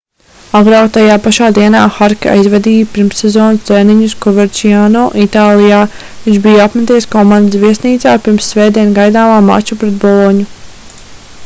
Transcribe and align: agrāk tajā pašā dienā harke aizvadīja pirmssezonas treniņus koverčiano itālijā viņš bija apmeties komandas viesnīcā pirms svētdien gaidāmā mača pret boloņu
agrāk 0.59 0.87
tajā 0.93 1.17
pašā 1.25 1.49
dienā 1.57 1.81
harke 1.97 2.31
aizvadīja 2.31 2.87
pirmssezonas 2.95 3.61
treniņus 3.67 4.15
koverčiano 4.25 5.05
itālijā 5.25 5.83
viņš 5.99 6.41
bija 6.47 6.67
apmeties 6.71 7.09
komandas 7.17 7.63
viesnīcā 7.67 8.19
pirms 8.27 8.53
svētdien 8.57 8.99
gaidāmā 9.01 9.39
mača 9.53 9.81
pret 9.85 10.03
boloņu 10.07 10.51